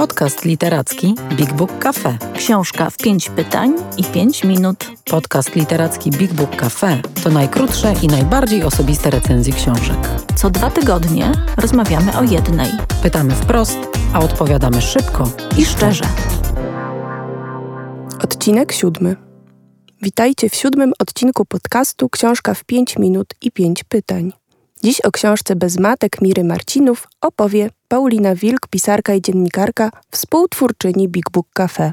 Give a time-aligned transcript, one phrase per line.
[0.00, 2.18] Podcast literacki Big Book Cafe.
[2.36, 4.90] Książka w pięć pytań i pięć minut.
[5.10, 9.96] Podcast literacki Big Book Cafe to najkrótsze i najbardziej osobiste recenzje książek.
[10.36, 12.70] Co dwa tygodnie rozmawiamy o jednej.
[13.02, 13.78] Pytamy wprost,
[14.12, 16.04] a odpowiadamy szybko I szczerze.
[18.24, 19.16] Odcinek siódmy.
[20.02, 24.39] Witajcie w siódmym odcinku podcastu Książka w pięć minut i pięć pytań.
[24.82, 31.30] Dziś o książce Bez matek Miry Marcinów opowie Paulina Wilk, pisarka i dziennikarka, współtwórczyni Big
[31.30, 31.92] Book Cafe.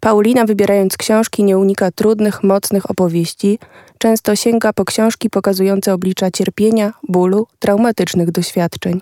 [0.00, 3.58] Paulina, wybierając książki, nie unika trudnych, mocnych opowieści,
[3.98, 9.00] często sięga po książki pokazujące oblicza cierpienia, bólu, traumatycznych doświadczeń.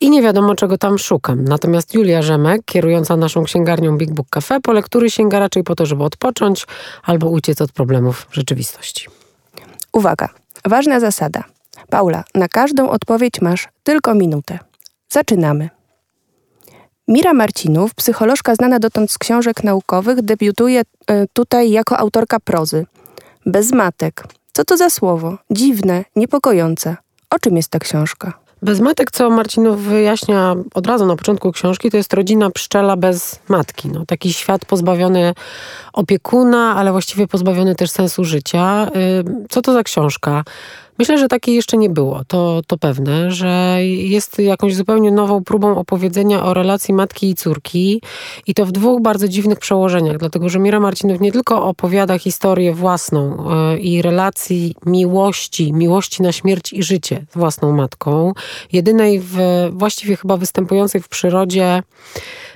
[0.00, 1.44] I nie wiadomo, czego tam szukam.
[1.44, 5.86] Natomiast Julia Rzemek, kierująca naszą księgarnią Big Book Cafe, po lektury sięga raczej po to,
[5.86, 6.66] żeby odpocząć
[7.02, 9.08] albo uciec od problemów rzeczywistości.
[9.92, 10.28] Uwaga,
[10.64, 11.53] ważna zasada.
[11.94, 14.58] Paula, na każdą odpowiedź masz tylko minutę.
[15.08, 15.70] Zaczynamy.
[17.08, 22.86] Mira Marcinów, psycholożka znana dotąd z książek naukowych, debiutuje e, tutaj jako autorka prozy.
[23.46, 24.24] Bez matek.
[24.52, 25.38] Co to za słowo?
[25.50, 26.96] Dziwne, niepokojące.
[27.30, 28.32] O czym jest ta książka?
[28.62, 33.38] Bez matek, co Marcinów wyjaśnia od razu na początku książki, to jest rodzina pszczela bez
[33.48, 33.88] matki.
[33.88, 35.34] No, taki świat pozbawiony
[35.92, 38.88] opiekuna, ale właściwie pozbawiony też sensu życia.
[38.96, 40.44] Y, co to za książka?
[40.98, 45.76] Myślę, że takiej jeszcze nie było, to, to pewne, że jest jakąś zupełnie nową próbą
[45.78, 48.02] opowiedzenia o relacji matki i córki
[48.46, 52.74] i to w dwóch bardzo dziwnych przełożeniach, dlatego że Mira Marcinów nie tylko opowiada historię
[52.74, 58.32] własną yy, i relacji miłości, miłości na śmierć i życie z własną matką,
[58.72, 59.36] jedynej w,
[59.72, 61.82] właściwie chyba występującej w przyrodzie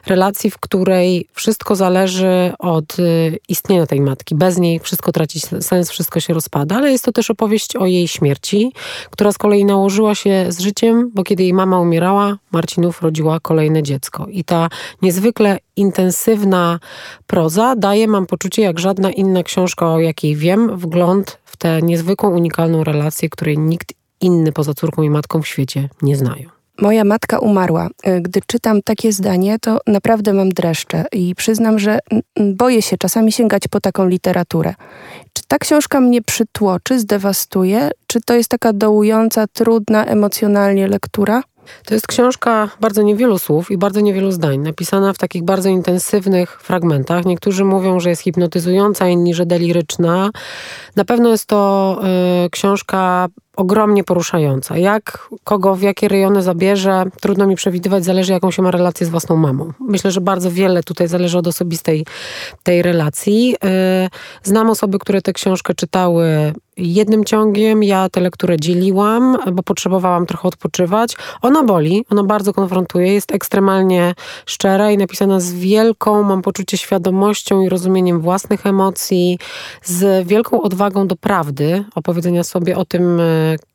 [0.09, 4.35] relacji, w której wszystko zależy od y, istnienia tej matki.
[4.35, 8.09] Bez niej wszystko traci sens, wszystko się rozpada, ale jest to też opowieść o jej
[8.09, 8.73] śmierci,
[9.11, 13.83] która z kolei nałożyła się z życiem, bo kiedy jej mama umierała, Marcinów rodziła kolejne
[13.83, 14.27] dziecko.
[14.27, 14.69] I ta
[15.03, 16.81] niezwykle intensywna
[17.27, 22.31] proza daje, mam poczucie, jak żadna inna książka, o jakiej wiem, wgląd w tę niezwykłą,
[22.31, 26.58] unikalną relację, której nikt inny poza córką i matką w świecie nie znają.
[26.79, 27.89] Moja matka umarła.
[28.03, 31.99] E, gdy czytam takie zdanie, to naprawdę mam dreszcze i przyznam, że
[32.37, 34.75] boję się czasami sięgać po taką literaturę.
[35.33, 37.91] Czy ta książka mnie przytłoczy, zdewastuje?
[38.07, 41.43] Czy to jest taka dołująca, trudna emocjonalnie lektura?
[41.85, 46.63] To jest książka bardzo niewielu słów i bardzo niewielu zdań, napisana w takich bardzo intensywnych
[46.63, 47.25] fragmentach.
[47.25, 50.31] Niektórzy mówią, że jest hipnotyzująca, inni, że deliryczna.
[50.97, 52.01] Na pewno jest to
[52.47, 54.79] y, książka ogromnie poruszająca.
[54.79, 59.11] Jak, kogo, w jakie rejony zabierze, trudno mi przewidywać, zależy jaką się ma relację z
[59.11, 59.73] własną mamą.
[59.81, 62.07] Myślę, że bardzo wiele tutaj zależy od osobistej
[62.63, 63.57] tej relacji.
[64.05, 64.09] Y,
[64.43, 67.83] znam osoby, które tę książkę czytały jednym ciągiem.
[67.83, 71.17] Ja tę lekturę dzieliłam, bo potrzebowałam trochę odpoczywać.
[71.43, 74.15] Ona boli, ona bardzo konfrontuje, jest ekstremalnie
[74.47, 79.39] szczera i napisana z wielką, mam poczucie, świadomością i rozumieniem własnych emocji,
[79.85, 83.21] z wielką odwagą do prawdy, opowiedzenia sobie o tym,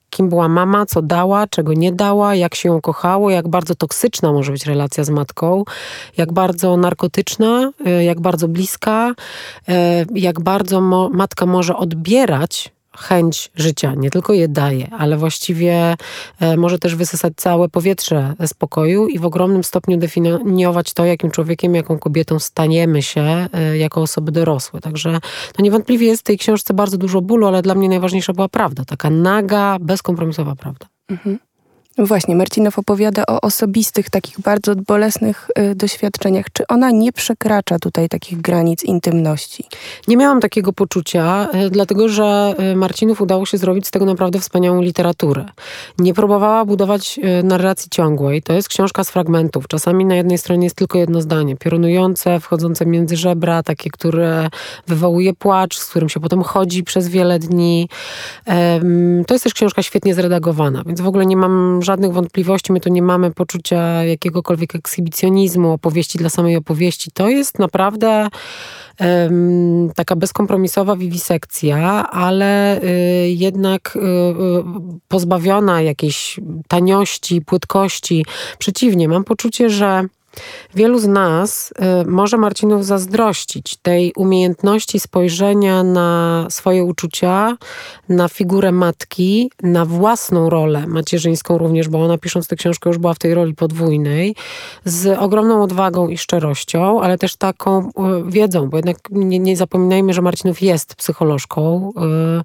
[0.10, 4.32] kim była mama, co dała, czego nie dała, jak się ją kochało, jak bardzo toksyczna
[4.32, 5.64] może być relacja z matką,
[6.18, 9.14] jak bardzo narkotyczna, y, jak bardzo bliska,
[9.70, 9.74] y,
[10.16, 15.96] jak bardzo mo matka może odbierać chęć życia, nie tylko je daje, ale właściwie
[16.40, 21.76] e, może też wysysać całe powietrze spokoju i w ogromnym stopniu definiować to, jakim człowiekiem,
[21.76, 23.22] jaką kobietą staniemy się
[23.54, 24.82] e, jako osoby dorosłe.
[24.82, 25.12] Także
[25.60, 28.86] no niewątpliwie jest w tej książce bardzo dużo bólu, ale dla mnie najważniejsza była prawda,
[28.86, 30.86] taka naga, bezkompromisowa prawda.
[31.10, 31.40] Mhm.
[31.98, 36.46] Właśnie, Marcinow opowiada o osobistych, takich bardzo bolesnych y, doświadczeniach.
[36.54, 39.66] Czy ona nie przekracza tutaj takich granic intymności?
[40.08, 44.40] Nie miałam takiego poczucia, y, dlatego że y, Marcinów udało się zrobić z tego naprawdę
[44.40, 45.46] wspaniałą literaturę.
[46.00, 48.42] Nie próbowała budować y, narracji ciągłej.
[48.42, 49.68] To jest książka z fragmentów.
[49.68, 54.50] Czasami na jednej stronie jest tylko jedno zdanie, piorunujące, wchodzące między żebra, takie, które
[54.88, 57.90] wywołuje płacz, z którym się potem chodzi przez wiele dni.
[59.28, 62.90] To jest też książka świetnie zredagowana, więc w ogóle nie mam żadnych wątpliwości, my tu
[62.90, 67.12] nie mamy poczucia jakiegokolwiek ekshibicjonizmu, opowieści dla samej opowieści.
[67.14, 68.28] To jest naprawdę
[69.00, 74.04] um, taka bezkompromisowa wiwisekcja, ale y, jednak y, y,
[75.08, 78.26] pozbawiona jakiejś taniości, płytkości.
[78.60, 80.04] Przeciwnie, mam poczucie, że
[80.76, 87.58] Wielu z nas y, może Marcinów zazdrościć tej umiejętności spojrzenia na swoje uczucia,
[88.10, 93.14] na figurę matki, na własną rolę macierzyńską również, bo ona pisząc tę książkę już była
[93.14, 94.36] w tej roli podwójnej,
[94.86, 97.92] z ogromną odwagą i szczerością, ale też taką y,
[98.32, 102.42] wiedzą, bo jednak nie, nie zapominajmy, że Marcinów jest psycholożką y,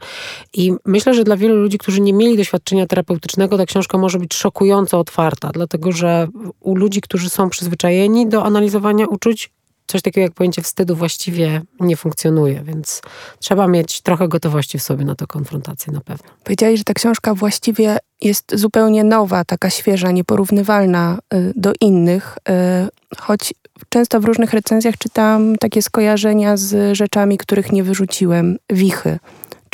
[0.52, 4.34] i myślę, że dla wielu ludzi, którzy nie mieli doświadczenia terapeutycznego, ta książka może być
[4.34, 6.28] szokująco otwarta, dlatego że
[6.60, 9.50] u ludzi, którzy są przyzwyczajeni przyzwyczajeni do analizowania uczuć,
[9.86, 13.02] coś takiego jak pojęcie wstydu właściwie nie funkcjonuje, więc
[13.38, 16.30] trzeba mieć trochę gotowości w sobie na tę konfrontację na pewno.
[16.44, 23.18] Powiedziałeś, że ta książka właściwie jest zupełnie nowa, taka świeża, nieporównywalna y, do innych, y,
[23.18, 23.54] choć
[23.88, 29.18] często w różnych recenzjach czytam takie skojarzenia z rzeczami, których nie wyrzuciłem, wichy.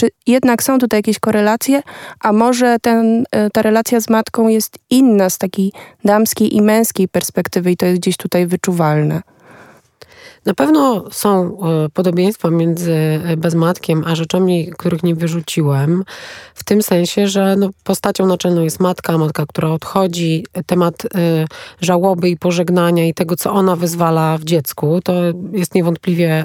[0.05, 1.83] Czy jednak są tutaj jakieś korelacje,
[2.21, 5.73] a może ten, y, ta relacja z matką jest inna z takiej
[6.05, 9.23] damskiej i męskiej perspektywy i to jest gdzieś tutaj wyczuwalne?
[10.47, 16.05] Na pewno są e, podobieństwa między e, bezmatkiem a rzeczami, których nie wyrzuciłem.
[16.55, 20.47] W tym sensie, że no, postacią naczelną jest matka, matka, która odchodzi.
[20.67, 21.09] Temat y,
[21.81, 25.15] żałoby i pożegnania i tego, co ona wyzwala w dziecku, to
[25.53, 26.45] jest niewątpliwie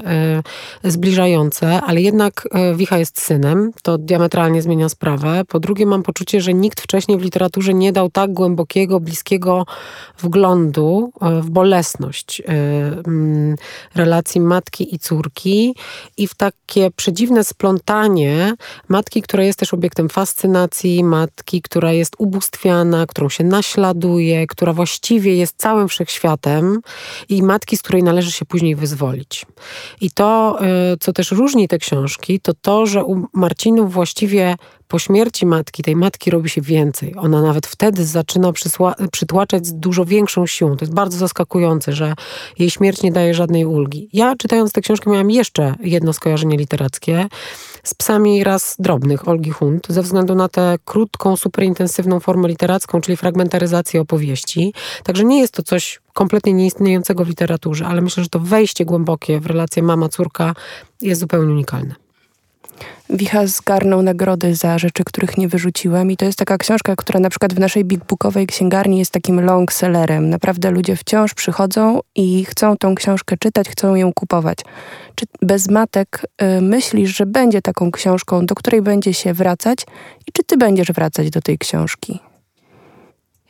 [0.85, 3.71] y, zbliżające, ale jednak y, Wicha jest synem.
[3.83, 5.41] To diametralnie zmienia sprawę.
[5.47, 9.65] Po drugie, mam poczucie, że nikt wcześniej w literaturze nie dał tak głębokiego, bliskiego
[10.17, 12.41] wglądu w bolesność
[13.95, 15.75] relacji matki i córki
[16.17, 18.53] i w takie przedziwne splątanie
[18.87, 25.35] matki, która jest też obiektem fascynacji, matki, która jest ubóstwiana, którą się naśladuje, która właściwie
[25.35, 26.81] jest całym wszechświatem
[27.29, 29.45] i matki, z której należy się później wyzwolić.
[30.01, 30.59] I to,
[30.93, 34.55] y, co też różni te książki, to to, że u Marcinów właściwie
[34.89, 37.15] po śmierci matki, tej matki robi się więcej.
[37.17, 38.51] Ona nawet wtedy zaczyna
[39.11, 40.77] przytłaczać z dużo większą siłą.
[40.77, 42.13] To jest bardzo zaskakujące, że
[42.59, 44.09] jej śmierć nie daje żadnej ulgi.
[44.13, 47.27] Ja czytając tę książkę miałam jeszcze jedno skojarzenie literackie
[47.83, 53.17] z psami raz drobnych Olgi Hunt, ze względu na tę krótką, superintensywną formę literacką, czyli
[53.17, 54.73] fragmentaryzację opowieści.
[55.03, 59.39] Także nie jest to coś kompletnie nieistniejącego w literaturze, ale myślę, że to wejście głębokie
[59.39, 60.53] w relację mama-córka
[61.01, 61.95] jest zupełnie unikalne.
[63.09, 67.29] Wicha zgarnął nagrody za rzeczy, których nie wyrzuciłem i to jest taka książka, która na
[67.29, 70.29] przykład w naszej big bookowej księgarni jest takim long sellerem.
[70.29, 74.57] Naprawdę ludzie wciąż przychodzą i chcą tą książkę czytać, chcą ją kupować.
[75.15, 76.25] Czy bez matek
[76.57, 79.85] y, myślisz, że będzie taką książką, do której będzie się wracać
[80.27, 82.28] i czy ty będziesz wracać do tej książki?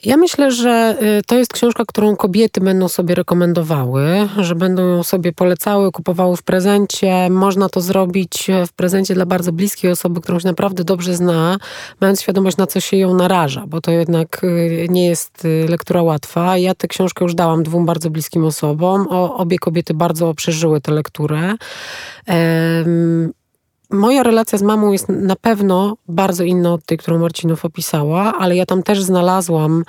[0.04, 5.04] Ja myślę, że y, to jest książka, którą kobiety będą sobie rekomendowały, że będą ją
[5.04, 7.30] sobie polecały, kupowały w prezencie.
[7.30, 11.58] Można to zrobić w prezencie dla bardzo bliskiej osoby, którą się naprawdę dobrze zna,
[12.02, 16.02] mając świadomość, na co się ją naraża, bo to jednak y, nie jest y, lektura
[16.02, 16.58] łatwa.
[16.58, 19.08] Ja tę książkę już dałam dwóm bardzo bliskim osobom.
[19.10, 21.56] O, obie kobiety bardzo przeżyły tę lekturę.
[23.92, 28.56] Moja relacja z mamą jest na pewno bardzo inna od tej, którą Marcinów opisała, ale
[28.56, 29.84] ja tam też znalazłam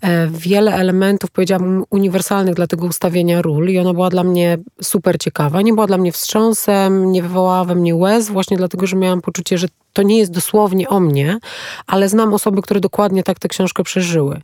[0.00, 5.18] e, wiele elementów, powiedziałabym, uniwersalnych dla tego ustawienia ról i ona była dla mnie super
[5.18, 5.62] ciekawa.
[5.62, 9.58] Nie była dla mnie wstrząsem, nie wywołała we mnie łez, właśnie dlatego, że miałam poczucie,
[9.58, 9.68] że
[9.98, 11.38] to nie jest dosłownie o mnie,
[11.86, 14.40] ale znam osoby, które dokładnie tak tę książkę przeżyły.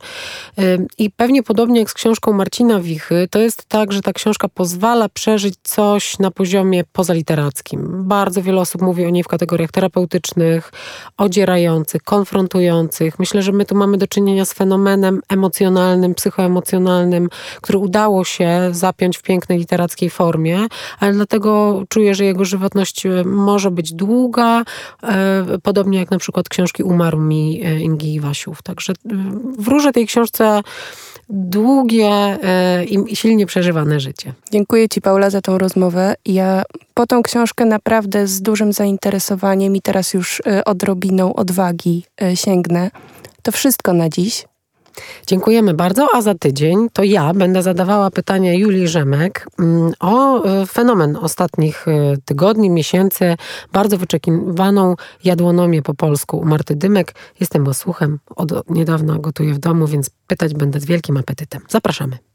[0.97, 5.09] I pewnie podobnie jak z książką Marcina Wichy, to jest tak, że ta książka pozwala
[5.09, 8.03] przeżyć coś na poziomie pozaliterackim.
[8.07, 10.71] Bardzo wiele osób mówi o niej w kategoriach terapeutycznych,
[11.17, 13.19] odzierających, konfrontujących.
[13.19, 17.29] Myślę, że my tu mamy do czynienia z fenomenem emocjonalnym, psychoemocjonalnym,
[17.61, 20.67] który udało się zapiąć w pięknej literackiej formie,
[20.99, 24.63] ale dlatego czuję, że jego żywotność e, może być długa,
[25.03, 28.63] e, podobnie jak na przykład książki Umarł mi e, Ingi Wasiów.
[28.63, 28.95] Także e,
[29.57, 30.61] wróżę tej książce
[31.29, 34.33] długie e, i silnie przeżywane życie.
[34.51, 36.15] Dziękuję Ci, Paula, za tą rozmowę.
[36.25, 42.03] Ja po tą książkę naprawdę z dużym zainteresowaniem i teraz już odrobiną odwagi
[42.35, 42.91] sięgnę.
[43.41, 44.45] To wszystko na dziś.
[45.27, 50.65] Dziękujemy bardzo, a za tydzień to ja będę zadawała pytania Julii Rzemek mm, o e,
[50.65, 53.35] fenomen ostatnich e, tygodni, miesięcy,
[53.73, 57.15] bardzo wyczekiwaną jadłonomię po polsku u Marty Dymek.
[57.39, 61.61] Jestem osłuchem, od niedawna gotuję w domu, więc pytać będę z wielkim apetytem.
[61.69, 62.34] Zapraszamy.